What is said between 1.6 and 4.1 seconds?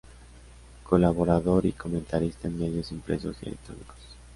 y comentarista en medios impresos y electrónicos.